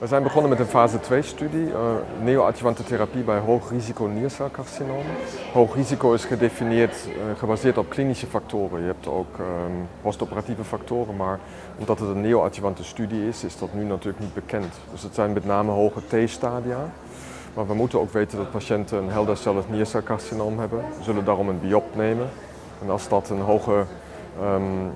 We 0.00 0.06
zijn 0.06 0.22
begonnen 0.22 0.50
met 0.50 0.58
een 0.58 0.66
fase 0.66 0.98
2-studie, 0.98 1.66
uh, 1.66 1.76
neoadjuvante 2.22 2.82
therapie 2.82 3.22
bij 3.22 3.38
hoog 3.38 3.70
risico 3.70 4.04
niercelcarcinoom. 4.04 5.04
Hoog 5.52 5.74
risico 5.74 6.12
is 6.12 6.24
gedefinieerd, 6.24 7.06
uh, 7.06 7.38
gebaseerd 7.38 7.78
op 7.78 7.90
klinische 7.90 8.26
factoren. 8.26 8.80
Je 8.80 8.86
hebt 8.86 9.06
ook 9.06 9.38
um, 9.38 9.88
postoperatieve 10.02 10.64
factoren, 10.64 11.16
maar 11.16 11.38
omdat 11.78 11.98
het 11.98 12.08
een 12.08 12.20
neoadjuvante 12.20 12.84
studie 12.84 13.28
is, 13.28 13.44
is 13.44 13.58
dat 13.58 13.74
nu 13.74 13.84
natuurlijk 13.84 14.18
niet 14.18 14.34
bekend. 14.34 14.74
Dus 14.90 15.02
het 15.02 15.14
zijn 15.14 15.32
met 15.32 15.44
name 15.44 15.70
hoge 15.70 16.00
T-stadia. 16.00 16.90
Maar 17.54 17.66
we 17.66 17.74
moeten 17.74 18.00
ook 18.00 18.12
weten 18.12 18.38
dat 18.38 18.50
patiënten 18.50 18.98
een 18.98 19.10
heldercellig 19.10 19.68
niercelcarcinoom 19.68 20.58
hebben. 20.58 20.78
We 20.78 21.04
zullen 21.04 21.24
daarom 21.24 21.48
een 21.48 21.60
biop 21.60 21.96
nemen. 21.96 22.28
En 22.82 22.90
als 22.90 23.08
dat 23.08 23.30
een 23.30 23.40
hoge 23.40 23.84
um, 24.42 24.84
uh, 24.84 24.90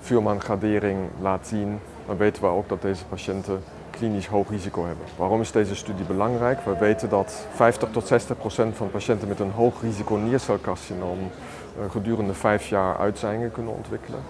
Vuurman-gradering 0.00 0.98
laat 1.20 1.46
zien, 1.46 1.78
dan 2.06 2.16
weten 2.16 2.42
we 2.42 2.48
ook 2.48 2.68
dat 2.68 2.82
deze 2.82 3.04
patiënten 3.04 3.62
klinisch 3.98 4.26
hoog 4.26 4.50
risico 4.50 4.86
hebben. 4.86 5.06
Waarom 5.16 5.40
is 5.40 5.52
deze 5.52 5.74
studie 5.74 6.04
belangrijk? 6.04 6.60
We 6.64 6.76
weten 6.78 7.08
dat 7.08 7.46
50 7.54 7.88
tot 7.90 8.06
60 8.06 8.38
procent 8.38 8.76
van 8.76 8.90
patiënten 8.90 9.28
met 9.28 9.40
een 9.40 9.50
hoog 9.50 9.82
risico 9.82 10.14
niercelcarcinoom 10.14 11.18
uh, 11.18 11.90
gedurende 11.90 12.34
vijf 12.34 12.68
jaar 12.68 12.96
uitzaaiingen 12.96 13.52
kunnen 13.52 13.74
ontwikkelen. 13.74 14.20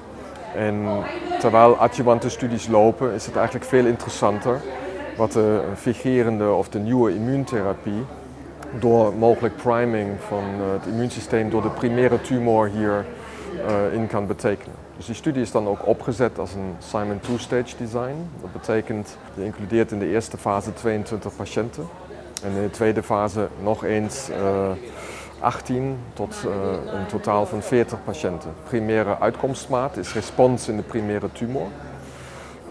En 0.54 0.86
terwijl 1.38 1.76
adjuvante 1.76 2.28
studies 2.28 2.68
lopen, 2.68 3.12
is 3.12 3.26
het 3.26 3.36
eigenlijk 3.36 3.66
veel 3.66 3.86
interessanter 3.86 4.60
wat 5.16 5.32
de 5.32 5.62
vigerende 5.74 6.52
of 6.52 6.68
de 6.68 6.78
nieuwe 6.78 7.14
immuuntherapie 7.14 8.04
door 8.78 9.14
mogelijk 9.14 9.56
priming 9.56 10.08
van 10.28 10.44
uh, 10.44 10.72
het 10.72 10.86
immuunsysteem 10.86 11.50
door 11.50 11.62
de 11.62 11.70
primaire 11.70 12.20
tumor 12.20 12.68
hier 12.68 13.04
in 13.92 14.06
kan 14.06 14.26
betekenen. 14.26 14.74
Dus 14.96 15.06
die 15.06 15.14
studie 15.14 15.42
is 15.42 15.50
dan 15.50 15.68
ook 15.68 15.86
opgezet 15.86 16.38
als 16.38 16.54
een 16.54 16.74
Simon 16.78 17.20
Two-Stage 17.20 17.76
Design. 17.78 18.30
Dat 18.40 18.52
betekent, 18.52 19.16
je 19.34 19.44
includeert 19.44 19.92
in 19.92 19.98
de 19.98 20.08
eerste 20.08 20.36
fase 20.36 20.72
22 20.72 21.36
patiënten. 21.36 21.86
En 22.42 22.50
in 22.50 22.62
de 22.62 22.70
tweede 22.70 23.02
fase 23.02 23.48
nog 23.62 23.84
eens 23.84 24.30
uh, 24.30 24.70
18 25.40 25.98
tot 26.12 26.36
uh, 26.46 26.52
een 26.92 27.06
totaal 27.06 27.46
van 27.46 27.62
40 27.62 28.04
patiënten. 28.04 28.50
Primaire 28.64 29.18
uitkomstmaat 29.20 29.96
is 29.96 30.14
respons 30.14 30.68
in 30.68 30.76
de 30.76 30.82
primaire 30.82 31.32
tumor. 31.32 31.66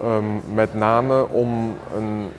Um, 0.03 0.41
met 0.53 0.73
name 0.73 1.27
om 1.27 1.75
een 1.95 2.29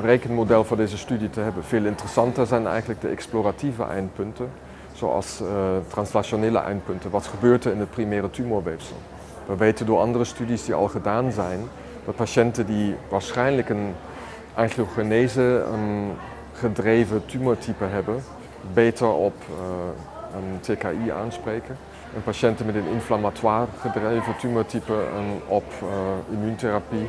rekenmodel 0.00 0.64
voor 0.64 0.76
deze 0.76 0.98
studie 0.98 1.30
te 1.30 1.40
hebben. 1.40 1.64
Veel 1.64 1.84
interessanter 1.84 2.46
zijn 2.46 2.66
eigenlijk 2.66 3.00
de 3.00 3.08
exploratieve 3.08 3.84
eindpunten, 3.84 4.50
zoals 5.02 5.40
uh, 5.40 5.48
translationele 5.88 6.58
eindpunten. 6.58 7.10
Wat 7.10 7.26
gebeurt 7.26 7.64
er 7.64 7.72
in 7.72 7.78
het 7.78 7.90
primaire 7.90 8.30
tumorweefsel? 8.30 8.96
We 9.46 9.56
weten 9.56 9.86
door 9.86 9.98
andere 9.98 10.24
studies 10.24 10.64
die 10.64 10.74
al 10.74 10.88
gedaan 10.88 11.32
zijn 11.32 11.60
dat 12.04 12.16
patiënten 12.16 12.66
die 12.66 12.94
waarschijnlijk 13.08 13.68
een 13.68 13.94
angiogenese 14.54 15.64
een 15.72 16.12
gedreven 16.52 17.26
tumortype 17.26 17.84
hebben, 17.84 18.22
beter 18.72 19.12
op 19.12 19.34
uh, 19.50 20.36
een 20.36 20.60
TKI 20.60 21.10
aanspreken. 21.10 21.76
En 22.14 22.22
patiënten 22.22 22.66
met 22.66 22.74
een 22.74 22.92
inflammatoire 22.92 23.66
gedreven 23.80 24.36
tumortype 24.36 24.94
op 25.46 25.64
uh, 25.82 25.88
immuuntherapie 26.34 27.08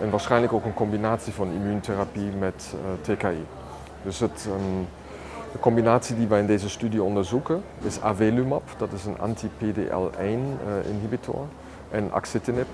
en 0.00 0.10
waarschijnlijk 0.10 0.52
ook 0.52 0.64
een 0.64 0.74
combinatie 0.74 1.32
van 1.32 1.48
immuuntherapie 1.48 2.30
met 2.38 2.74
TKI. 3.00 3.44
Dus 4.02 4.20
het, 4.20 4.48
um, 4.48 4.86
de 5.54 5.60
combinatie 5.60 6.16
die 6.16 6.26
wij 6.26 6.40
in 6.40 6.46
deze 6.46 6.68
studie 6.68 7.02
onderzoeken 7.02 7.62
is 7.82 8.00
avelumab, 8.00 8.62
dat 8.76 8.92
is 8.92 9.04
een 9.04 9.18
anti-PDL1-inhibitor. 9.18 11.46
en 11.90 12.12
axitinib, 12.12 12.66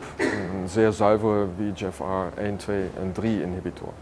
een 0.62 0.68
zeer 0.68 0.92
zuivere 0.92 1.46
VEGFR 1.56 2.40
1, 2.40 2.56
2 2.56 2.84
en 3.00 3.12
3 3.12 3.42
inhibitor. 3.42 3.92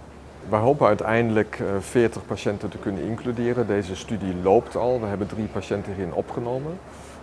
Wij 0.49 0.61
hopen 0.61 0.87
uiteindelijk 0.87 1.63
40 1.81 2.27
patiënten 2.27 2.69
te 2.69 2.79
kunnen 2.79 3.03
includeren. 3.03 3.67
Deze 3.67 3.97
studie 3.97 4.35
loopt 4.43 4.77
al. 4.77 5.01
We 5.01 5.07
hebben 5.07 5.27
drie 5.27 5.47
patiënten 5.47 5.95
hierin 5.95 6.15
opgenomen. 6.15 6.79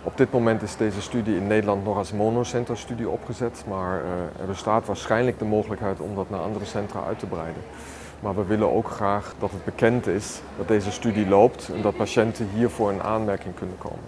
Op 0.06 0.16
dit 0.16 0.32
moment 0.32 0.62
is 0.62 0.76
deze 0.76 1.00
studie 1.02 1.36
in 1.36 1.46
Nederland 1.46 1.84
nog 1.84 1.96
als 1.96 2.12
monocentra-studie 2.12 3.08
opgezet, 3.08 3.64
maar 3.68 4.02
uh, 4.02 4.40
er 4.40 4.46
bestaat 4.46 4.86
waarschijnlijk 4.86 5.38
de 5.38 5.44
mogelijkheid 5.44 6.00
om 6.00 6.14
dat 6.14 6.30
naar 6.30 6.40
andere 6.40 6.64
centra 6.64 7.00
uit 7.06 7.18
te 7.18 7.26
breiden. 7.26 7.62
Maar 8.20 8.34
we 8.34 8.44
willen 8.44 8.72
ook 8.72 8.88
graag 8.88 9.34
dat 9.38 9.50
het 9.50 9.64
bekend 9.64 10.06
is 10.06 10.40
dat 10.56 10.68
deze 10.68 10.92
studie 10.92 11.28
loopt 11.28 11.70
en 11.74 11.82
dat 11.82 11.96
patiënten 11.96 12.48
hiervoor 12.54 12.92
in 12.92 13.02
aanmerking 13.02 13.54
kunnen 13.54 13.78
komen. 13.78 14.04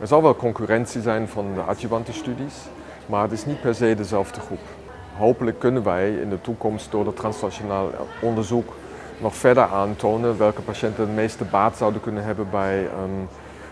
Er 0.00 0.06
zal 0.06 0.22
wel 0.22 0.36
concurrentie 0.36 1.02
zijn 1.02 1.28
van 1.28 1.54
de 1.54 1.60
adjuvante 1.60 2.12
studies, 2.12 2.54
maar 3.06 3.22
het 3.22 3.32
is 3.32 3.46
niet 3.46 3.60
per 3.60 3.74
se 3.74 3.94
dezelfde 3.94 4.40
groep. 4.40 4.77
Hopelijk 5.18 5.58
kunnen 5.58 5.82
wij 5.82 6.14
in 6.14 6.28
de 6.28 6.40
toekomst 6.40 6.90
door 6.90 7.06
het 7.06 7.16
translationaal 7.16 7.90
onderzoek 8.22 8.72
nog 9.20 9.34
verder 9.34 9.64
aantonen 9.64 10.38
welke 10.38 10.62
patiënten 10.62 11.06
het 11.06 11.14
meeste 11.14 11.44
baat 11.44 11.76
zouden 11.76 12.00
kunnen 12.00 12.24
hebben 12.24 12.46
bij 12.50 12.78
um, 12.78 13.28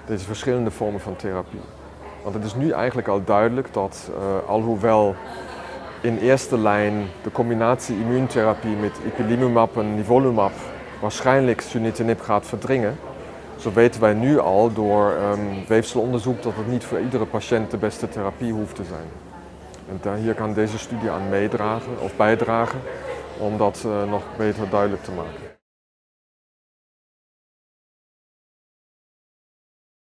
deze 0.06 0.24
verschillende 0.24 0.70
vormen 0.70 1.00
van 1.00 1.16
therapie. 1.16 1.60
Want 2.22 2.34
het 2.34 2.44
is 2.44 2.54
nu 2.54 2.70
eigenlijk 2.70 3.08
al 3.08 3.24
duidelijk 3.24 3.68
dat 3.72 4.10
uh, 4.10 4.48
alhoewel 4.48 5.14
in 6.00 6.18
eerste 6.18 6.58
lijn 6.58 7.06
de 7.22 7.32
combinatie 7.32 7.98
immuuntherapie 7.98 8.76
met 8.76 8.98
ipilimumab 9.06 9.76
en 9.76 9.94
nivolumab 9.94 10.52
waarschijnlijk 11.00 11.60
sunitinib 11.60 12.20
gaat 12.20 12.46
verdringen, 12.46 12.98
zo 13.56 13.72
weten 13.72 14.00
wij 14.00 14.14
nu 14.14 14.38
al 14.38 14.72
door 14.72 15.12
um, 15.32 15.64
weefselonderzoek 15.68 16.42
dat 16.42 16.52
het 16.56 16.68
niet 16.68 16.84
voor 16.84 17.00
iedere 17.00 17.26
patiënt 17.26 17.70
de 17.70 17.76
beste 17.76 18.08
therapie 18.08 18.52
hoeft 18.52 18.74
te 18.74 18.84
zijn. 18.84 19.35
En 19.88 19.98
daar, 20.02 20.16
hier 20.16 20.34
kan 20.34 20.54
deze 20.54 20.78
studie 20.78 21.10
aan 21.10 21.28
meedragen 21.28 22.00
of 22.00 22.16
bijdragen 22.16 22.80
om 23.38 23.58
dat 23.58 23.82
uh, 23.86 24.10
nog 24.10 24.22
beter 24.36 24.70
duidelijk 24.70 25.02
te 25.02 25.12
maken. 25.12 25.45